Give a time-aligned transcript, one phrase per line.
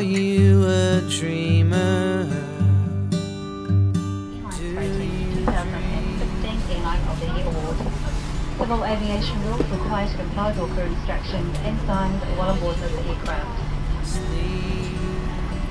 [0.00, 2.24] you a dreamer?
[3.10, 3.18] Do
[4.32, 4.72] you
[5.44, 7.76] 2015 Airline of the Year Award.
[8.56, 12.76] Civil aviation rules require to comply with all crew instructions and signs while on board
[12.76, 13.52] the aircraft.
[14.02, 14.96] sleep?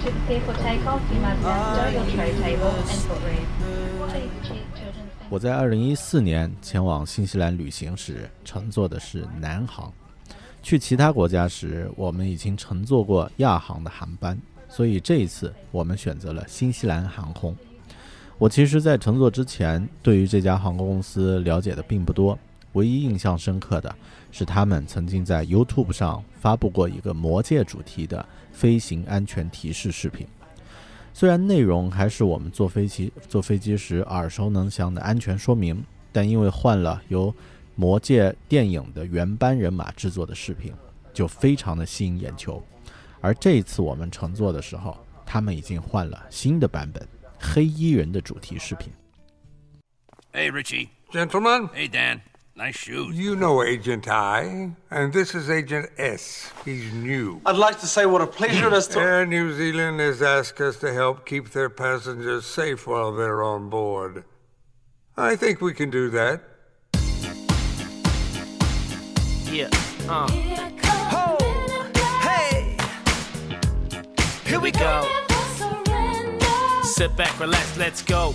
[0.04, 3.50] To prepare for takeoff, you must stow your tray table and footrest.
[4.12, 9.92] Please check children's 我在二零一四年前往新西兰旅行时，乘坐的是南航；
[10.63, 17.57] 去其他国家时，我们已经乘坐过亚航的航班，所以这一次我们选择了新西兰航空。
[18.39, 22.39] 我其实，在乘坐之前，对于这家航空公司了解的并不多，
[22.73, 23.95] 唯一印象深刻的
[24.31, 30.27] 是他们曾经在 YouTube 上发布过一个魔界主题的飞行安全提示视频。
[31.13, 37.31] 虽然内容还是我们坐飞机坐飞机时耳熟能详的安全说明，但因为换了由
[37.75, 40.75] 《魔戒》电影的原班人马制作的视频，
[41.13, 42.63] 就非常的吸引眼球。
[43.21, 47.07] 而这一次我们乘坐的时候，他们已经换了新的版本——
[47.41, 48.93] 黑衣人的主题视频。
[50.33, 50.89] Hey, Richie.
[51.11, 52.21] Gentlemen, Hey, Dan.
[52.55, 53.15] Nice shoes.
[53.15, 56.51] you know Agent I, and this is Agent S.
[56.65, 57.41] He's new.
[57.47, 59.01] I'd like to say what a pleasure it is to.
[59.01, 63.71] Air New Zealand has asked us to help keep their passengers safe while they're on
[63.71, 64.25] board.
[65.17, 66.43] I think we can do that.
[69.51, 69.69] Yeah.
[70.09, 70.31] Uh.
[71.11, 71.37] Ho!
[72.21, 72.77] Hey!
[74.47, 75.09] Here we go.
[76.85, 78.33] Sit back, relax, let's go.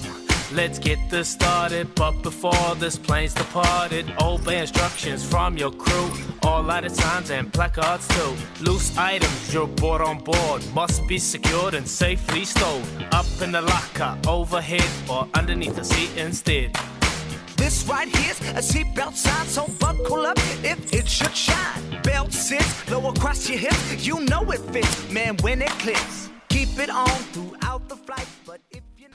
[0.52, 6.12] Let's get this started, but before this plane's departed, obey instructions from your crew.
[6.44, 8.36] All lighted signs and placards too.
[8.62, 12.84] Loose items you're brought on board must be secured and safely stowed.
[13.14, 16.76] Up in the locker, overhead, or underneath the seat instead.
[17.58, 22.02] This right here's a seatbelt sign, so buckle up if it should shine.
[22.04, 26.30] Belt sits low across your hips, you know it fits, man, when it clicks.
[26.50, 29.08] Keep it on throughout the flight, but if you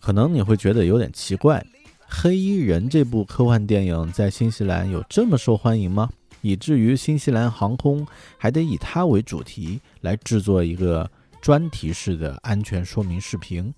[0.00, 1.60] 可能你会觉得有点奇怪，
[2.06, 6.08] 《黑衣人》这部科幻电影在新西兰有这么受欢迎吗？
[6.40, 8.06] 以至于新西兰航空
[8.36, 11.10] 还得以它为主题来制作一个
[11.42, 13.74] 专题式的安全说明视频。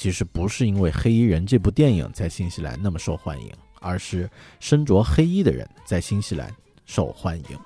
[0.00, 3.52] 其实不是因为《黑衣人》这部电影在新西兰那么受欢迎，
[3.82, 6.50] 而是身着黑衣的人在新西兰
[6.86, 7.58] 受欢迎。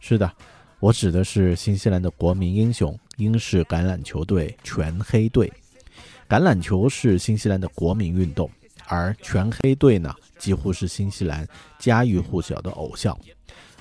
[0.00, 0.32] 是的，
[0.80, 5.52] 我指的是新西兰的国民英雄——英式橄榄球队全黑队。
[6.26, 8.50] 橄榄球是新西兰的国民运动，
[8.86, 11.46] 而全黑队呢，几乎是新西兰
[11.78, 13.14] 家喻户晓的偶像。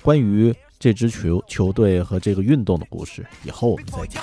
[0.01, 4.21] 关于这支球球队和这个运动的故事，以后我们再讲。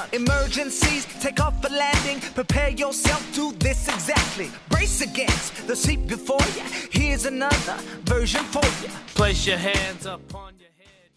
[0.00, 0.08] One.
[0.12, 2.20] Emergencies take off for landing.
[2.34, 4.50] Prepare yourself to this exactly.
[4.68, 6.62] Brace against the seat before you.
[6.90, 8.88] Here's another version for you.
[9.14, 11.10] Place your hands upon your head.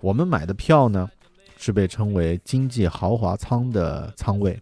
[0.00, 1.10] 我们买的票呢，
[1.58, 4.58] 是被称为经济豪华舱的舱位。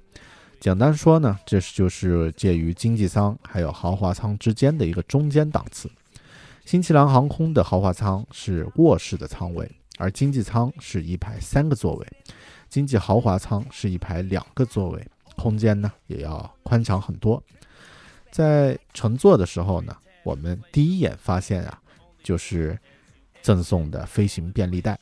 [0.61, 5.89] 简单说呢，这是就是介于经济舱还有豪华舱之间的一个中间档次。
[6.65, 12.07] 新西兰航空的豪华舱是卧室的舱位，而经济舱是一排三个座位，
[12.69, 15.07] 经济豪华舱是一排两个座位，
[15.37, 17.43] 空间呢也要宽敞很多。
[18.31, 21.81] 在乘坐的时候呢，我们第一眼发现啊，
[22.23, 22.79] 就是
[23.41, 24.99] 赠送的飞行便利袋，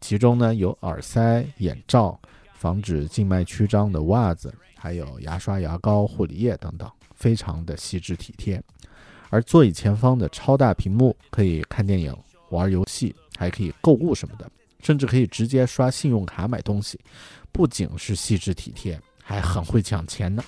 [0.00, 2.18] 其中呢有耳塞、眼罩、
[2.54, 8.60] 防止静脉曲张的袜子，还有牙刷、牙膏、护理液等等，非常的细致体贴。
[9.30, 12.16] 而座椅前方的超大屏幕可以看电影、
[12.50, 14.50] 玩游戏，还可以购物什么的，
[14.84, 17.00] 甚至可以直接刷信用卡买东西，
[17.50, 20.44] 不仅是细致体贴，还很会抢钱呢。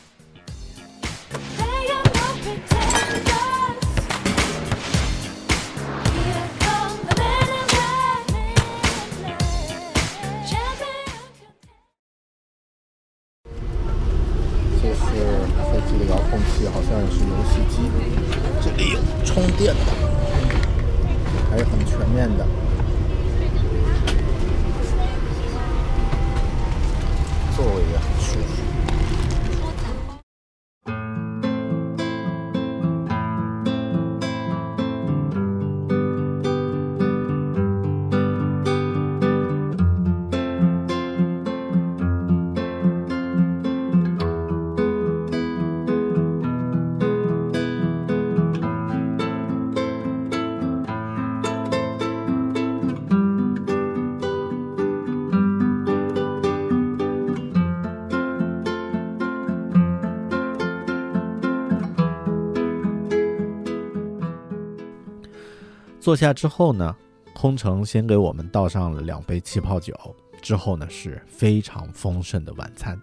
[66.07, 66.97] 坐下之后呢，
[67.35, 69.93] 空乘先给我们倒上了两杯气泡酒，
[70.41, 72.97] 之后呢是非常丰盛的晚餐，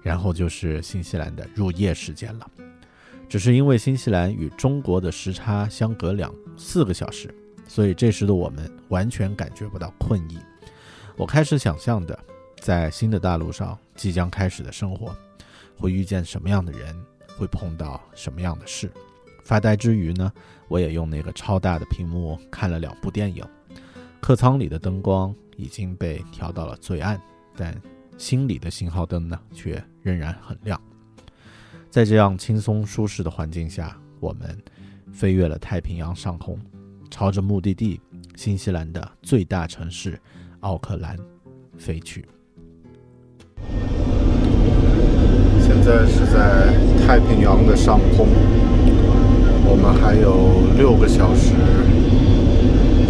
[0.00, 2.48] 然后就是新西兰的入夜时间了。
[3.28, 7.34] 只是因为新西兰与中国的时差相隔两四个小时，
[7.66, 10.38] 所以这时的我们完全感觉不到困意。
[11.16, 12.16] 我开始想象的，
[12.60, 15.12] 在新的大陆上即将开始的生活，
[15.76, 16.96] 会遇见什么样的人，
[17.36, 18.88] 会碰到什么样的事。
[19.46, 20.32] 发呆之余呢，
[20.66, 23.44] 我也用那个超大的屏幕看了两部电影。
[24.20, 27.16] 客舱里的灯光已经被调到了最暗，
[27.56, 27.72] 但
[28.18, 30.80] 心里的信号灯呢，却仍然很亮。
[31.88, 34.60] 在这样轻松舒适的环境下，我们
[35.12, 36.58] 飞越了太平洋上空，
[37.08, 38.00] 朝着目的地
[38.34, 40.20] 新西兰的最大城市
[40.58, 41.16] 奥克兰
[41.78, 42.26] 飞去。
[45.60, 46.74] 现在是在
[47.06, 48.26] 太平洋的上空，
[49.68, 51.52] 我们还有六个小时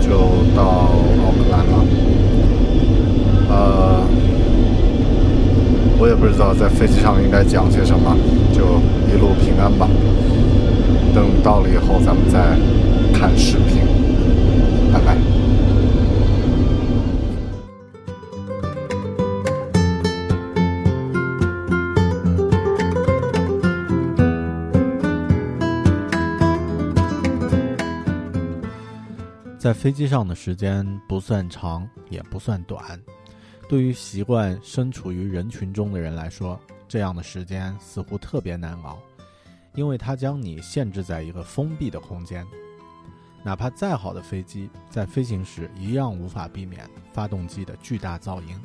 [0.01, 0.11] 就
[0.57, 0.91] 到
[1.23, 1.85] 奥克兰了。
[3.49, 4.03] 呃，
[5.99, 8.17] 我也不知道在飞机上应该讲些什么，
[8.53, 9.89] 就一路平安吧。
[11.15, 12.59] 等到了以后，咱们再
[13.17, 13.86] 看视频。
[29.67, 32.81] 在飞机上的时间不算长，也不算短。
[33.69, 38.97] 对于习惯身处于人群中的人来说，这样的时间似乎特别难熬，
[39.75, 42.47] 因为它将你限制在一个封闭的空间。
[43.43, 48.57] 哪怕再好的飞机，在飞行时一样无法避免发动机的巨大噪音。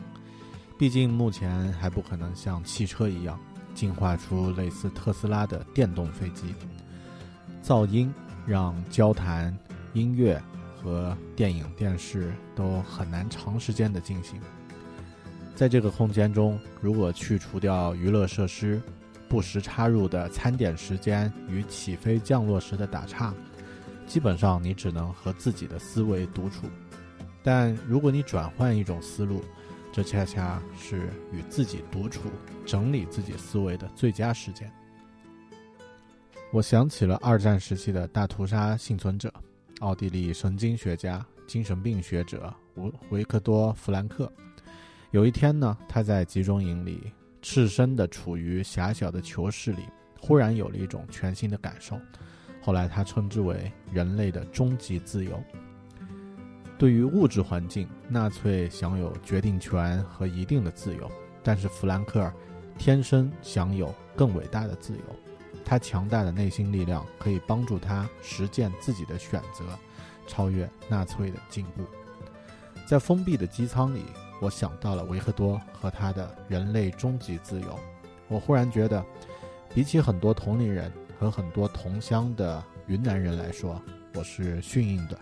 [0.77, 3.39] 毕竟目前还不可能像汽车一样
[3.73, 6.53] 进化出类似特斯拉的电动飞机。
[7.63, 8.13] 噪音
[8.45, 9.57] 让交谈、
[9.93, 10.39] 音乐
[10.81, 14.39] 和电影、电视都很难长时间的进行。
[15.55, 18.81] 在这个空间中，如果去除掉娱乐设施、
[19.29, 23.33] 不时插入的餐点时间与起飞降落时的打岔，
[24.07, 26.67] 基本上你只能和自己的思维独处。
[27.43, 29.43] 但如果你转换一种思路，
[29.93, 32.21] 这恰恰是与自己独处、
[32.65, 34.71] 整理自己思维的最佳时间。
[36.51, 39.33] 我想起了二战时期的大屠杀幸存者，
[39.81, 44.31] 奥地利神经学家、精神病学者维维克多·弗兰克。
[45.09, 47.11] 有一天呢，他在集中营里
[47.41, 49.83] 赤身的处于狭小的囚室里，
[50.19, 51.99] 忽然有了一种全新的感受。
[52.61, 55.43] 后来他称之为人类的终极自由。
[56.77, 61.11] 对于物质环境，纳粹享有决定权和一定的自由，
[61.41, 62.31] 但是弗兰克尔
[62.77, 65.30] 天生享有更伟大的自由。
[65.71, 69.63] 他强大的内心力量可以帮助他实践自己的选择，
[70.27, 71.85] 超越纳粹的进步。
[72.85, 74.03] 在封闭的机舱里，
[74.41, 77.79] 我想到了维克多和他的人类终极自由。
[78.27, 79.01] 我忽然觉得，
[79.73, 83.81] 比起很多同龄人和很多同乡的云南人来说，
[84.13, 85.17] 我是幸运的，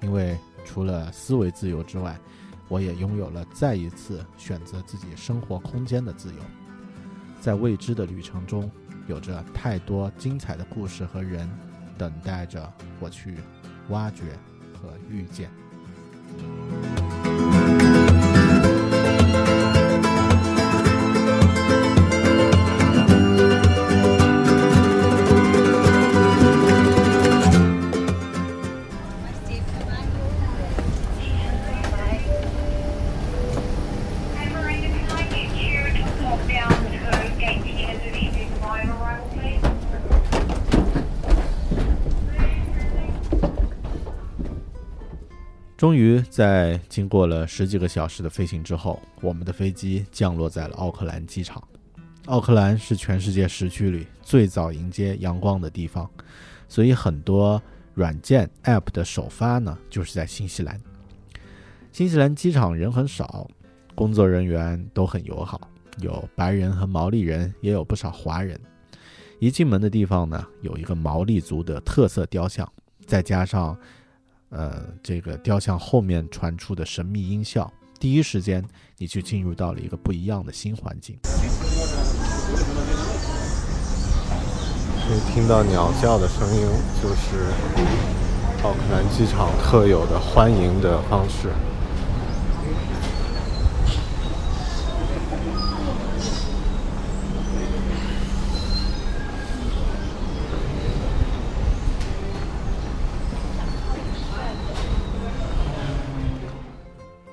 [0.00, 2.18] 因为除了思维自由之外，
[2.68, 6.40] 我也拥有了再一次选择自己生活空间的自由。
[7.42, 8.70] 在未知的旅程中，
[9.06, 11.48] 有着太多精彩的故事和人
[11.98, 13.38] 等待着我去
[13.88, 14.24] 挖掘
[14.72, 15.50] 和遇见。
[45.82, 51.60] 终于在经过了十几个小时的飞行之后，我们的飞机降落在了奥克兰机场。
[52.26, 56.08] 奥克兰是全世界时区里最早迎接阳光的地方，
[56.68, 57.60] 所以很多
[57.94, 60.80] 软件 App 的首发呢，就是在新西兰。
[61.90, 63.50] 新西兰机场人很少，
[63.96, 68.56] 工作人员都很友好，有白人和毛利人，也有不少华人。
[69.40, 72.72] 一进门的地方呢，有一个毛利族的特色雕像，
[73.04, 73.76] 再加上，
[74.52, 78.62] 呃，这个雕像后面传出的神秘音效，第一时间
[78.98, 81.18] 你就进入到了一个不一样的新环境。
[85.04, 86.66] 可以听到鸟叫的声音，
[87.02, 87.50] 就是
[88.62, 91.48] 奥克兰机场特有的欢迎的方式。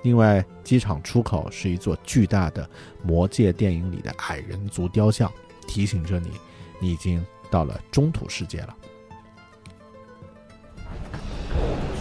[0.09, 2.63] 另外，机场出口是一座巨大的
[3.03, 5.31] 《魔戒》电影里的矮人族雕像，
[5.67, 6.31] 提醒着你，
[6.79, 8.75] 你已经到了中土世界了。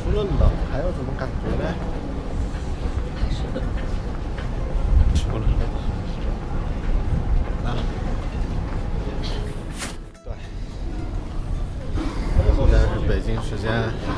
[0.00, 1.74] 除了冷，还有什么感觉呢？
[5.14, 5.44] 除了，
[7.66, 7.76] 啊，
[10.24, 10.32] 对，
[12.56, 13.70] 现在是北京时间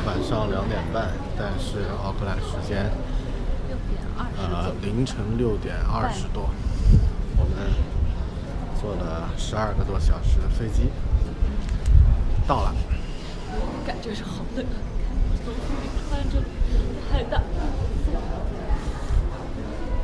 [0.06, 2.88] 晚上两点半，但是奥克兰时间
[4.36, 6.50] 呃凌晨六点二十多，
[7.36, 7.52] 我们
[8.80, 10.90] 坐了十二个多小时的飞机，
[12.46, 12.74] 到了。
[13.86, 14.76] 感觉是好冷啊！
[16.08, 16.42] 穿着
[17.10, 17.42] 太大。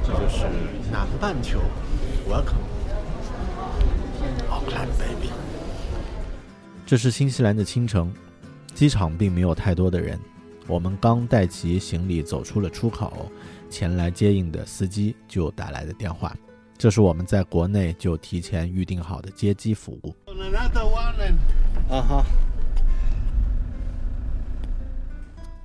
[0.02, 0.46] 这就是
[0.90, 1.60] 南半球
[2.28, 2.58] welcomeokland
[4.98, 5.30] baby。
[6.84, 8.12] 这是新西兰的清晨，
[8.74, 10.18] 机场并没有太多的人。
[10.68, 13.30] 我们刚带齐行李走出了出口，
[13.70, 16.36] 前来接应的司机就打来的电话。
[16.76, 20.14] 这是我们在国内就提前预定好的接机服务。
[21.88, 22.24] 啊哈。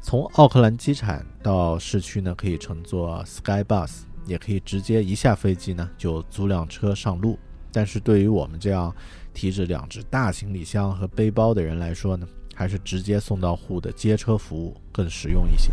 [0.03, 7.39] 从奥克兰机场到市区呢，可以乘坐 Sky Bus，也可以直接一下飞机呢就租辆车上路。
[7.71, 8.93] 但是对于我们这样
[9.33, 12.27] 提着两只大行李箱和背包的人来说呢，
[12.61, 15.71] 还是直接送到户的接车服务更实用一些。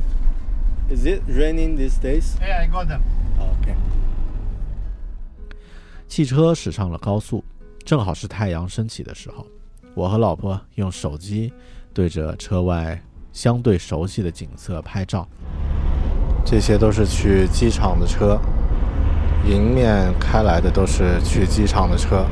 [0.91, 2.39] Is it raining these days?
[2.41, 3.01] Yeah, I got them.
[3.39, 3.75] OK。
[6.09, 7.45] 汽车驶上了高速，
[7.85, 9.47] 正好是太阳升起的时候。
[9.95, 11.53] 我和老婆用手机
[11.93, 12.99] 对着车外
[13.35, 15.29] 相对熟悉的景色拍照。
[16.43, 18.41] 这些都是去机场的车，
[19.47, 22.25] 迎面开来的都是去机场的车。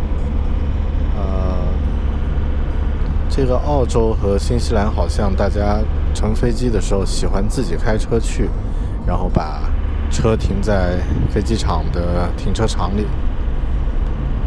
[1.14, 1.58] 呃，
[3.36, 8.48] 这个澳洲和新西兰好像大家乘飞机的时候喜欢自己开车去，
[9.06, 9.70] 然后把
[10.10, 10.98] 车停在
[11.30, 13.04] 飞机场的停车场里，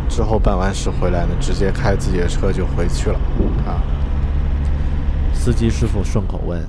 [0.09, 3.19] 之后办完事回来呢，直接开自己的车就回去了。
[3.67, 3.77] 啊，
[5.35, 6.59] 司机师傅顺口问：“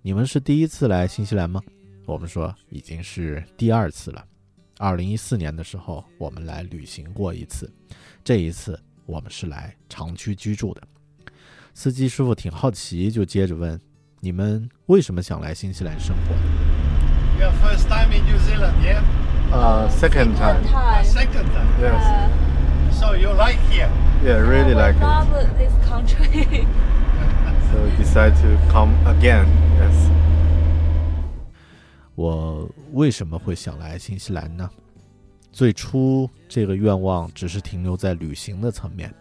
[0.00, 1.60] 你们是第一次来新西兰吗？”
[2.08, 4.24] 我们说已经是第二次了。
[4.78, 7.70] 二零一四年的时候，我们来旅行过一次，
[8.24, 10.80] 这一次我们是来长期居住的。
[11.76, 13.78] 司机师傅挺好奇，就接着问
[14.20, 16.34] ：“你们为什么想来新西兰生活
[17.38, 19.02] Your first time in New Zealand, yeah?
[19.52, 20.56] 呃、s e c o n d time.
[20.72, 21.68] A second time.
[21.78, 22.30] Yes.
[22.98, 23.90] So you like here?
[24.24, 25.02] Yeah, really like it.
[25.02, 25.28] love
[25.58, 26.66] this country.
[27.70, 29.44] So decide to come again.
[29.78, 30.08] Yes.
[32.14, 34.66] 我为什么会想来新西兰呢？
[35.52, 39.12] 最初这个愿望只是停留在旅行的层面。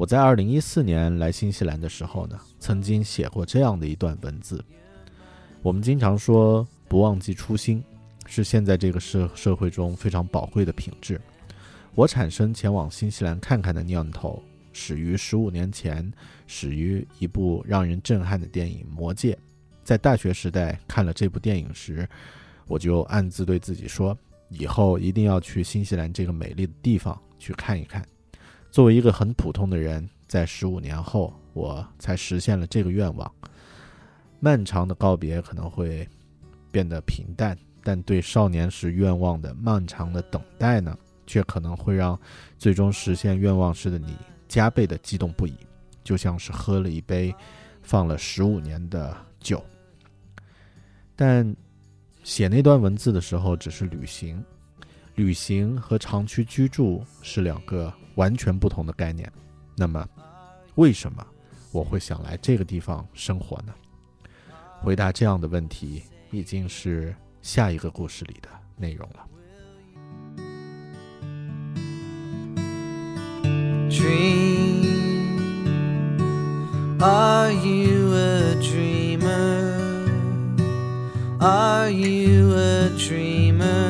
[0.00, 4.64] 我在二零一四年来新西兰的时候呢，曾经写过这样的一段文字。
[5.60, 7.84] 我们经常说不忘记初心，
[8.24, 11.20] 是现在这个社社会中非常宝贵的品质。
[11.94, 14.42] 我产生前往新西兰看看的念头，
[14.72, 16.10] 始于十五年前，
[16.46, 19.34] 始于一部让人震撼的电影《魔戒》。
[19.84, 22.08] 在大学时代看了这部电影时，
[22.66, 24.16] 我就暗自对自己说，
[24.48, 28.02] 以后一定要去新西兰这个美丽的地方去看一看。
[28.70, 33.30] 作为一个很普通的人，在十五年后，我才实现了这个愿望。
[34.38, 36.08] 漫长的告别可能会
[36.70, 40.96] 变得平淡，但对少年时愿望的漫长的等待呢，
[41.26, 42.18] 却可能会让
[42.58, 44.16] 最终实现愿望时的你
[44.48, 45.54] 加倍的激动不已，
[46.04, 47.34] 就像是喝了一杯
[47.82, 49.62] 放了十五年的酒。
[51.16, 51.54] 但
[52.22, 54.42] 写那段文字的时候只是旅行，
[55.16, 59.30] 旅行和长期居住是两个完全不同的概念。
[59.76, 60.06] 那么，
[60.74, 61.26] 为什么
[61.72, 63.74] 我会想来这个地方生活呢？
[64.80, 69.26] 回答这样的问题，已经是下一个故事里的内容了。
[73.90, 74.80] Dream.
[77.02, 79.76] Are you a dreamer?
[81.40, 83.89] Are you a dreamer?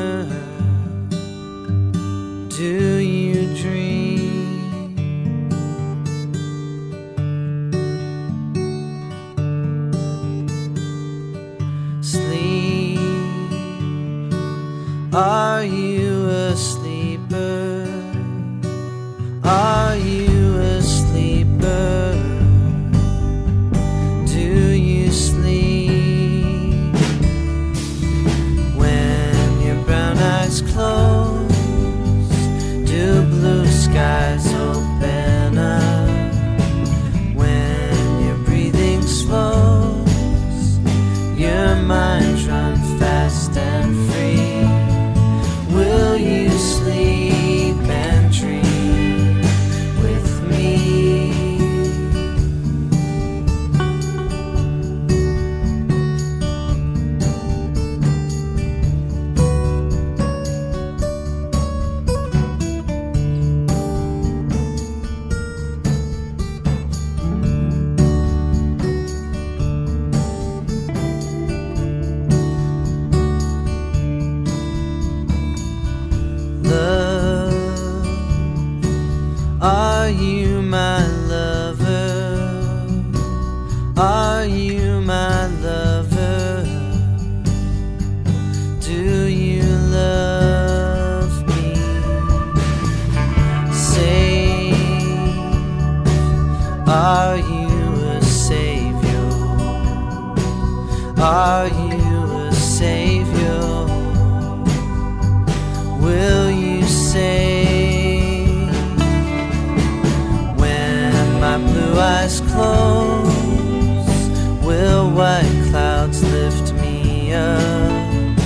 [112.31, 114.25] Eyes close?
[114.65, 118.39] Will white clouds lift me up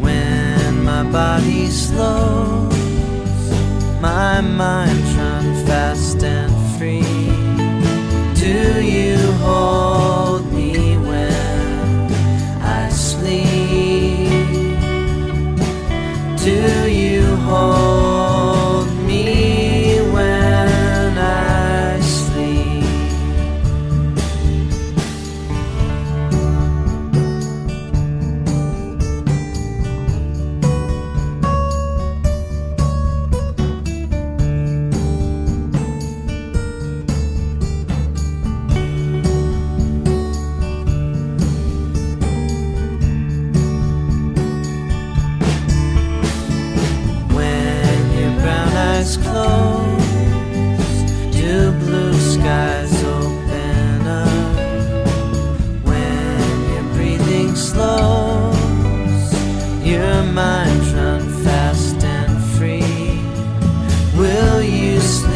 [0.00, 2.74] when my body slows?
[4.00, 7.02] My mind run fast and free.
[8.34, 12.12] Do you hold me when
[12.62, 14.28] I sleep?
[16.44, 17.85] Do you hold
[65.06, 65.35] listening.